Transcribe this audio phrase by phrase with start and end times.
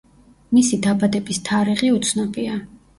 [0.57, 2.63] მისი დაბადების თარიღი უცნობია.